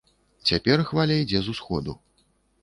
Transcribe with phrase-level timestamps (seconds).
[0.51, 1.97] Цяпер хваля ідзе з усходу.